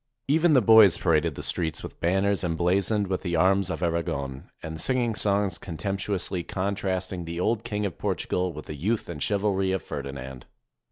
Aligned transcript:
Even 0.27 0.53
the 0.53 0.63
boys 0.63 0.97
pa 0.97 1.09
raded 1.11 1.35
the 1.35 1.43
streets 1.43 1.83
with 1.83 1.99
banners 1.99 2.43
emblazoned 2.43 3.05
with 3.05 3.21
the 3.21 3.35
arms 3.35 3.69
of 3.69 3.83
Aragon, 3.83 4.49
and 4.63 4.81
singing 4.81 5.13
songs 5.13 5.59
contemptuously 5.59 6.41
contrast 6.41 7.13
ing 7.13 7.25
the 7.25 7.39
old 7.39 7.63
King 7.63 7.85
of 7.85 7.99
Portugal 7.99 8.51
with 8.51 8.65
the 8.65 8.73
youth 8.73 9.07
and 9.09 9.21
chivalry 9.21 9.71
of 9.71 9.83
Ferdinand. 9.83 10.47